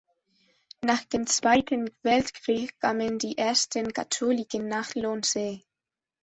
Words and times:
Nach 0.83 1.03
dem 1.05 1.27
Zweiten 1.27 1.87
Weltkrieg 2.01 2.79
kamen 2.79 3.19
die 3.19 3.37
ersten 3.37 3.93
Katholiken 3.93 4.67
nach 4.67 4.95
Lonsee. 4.95 5.63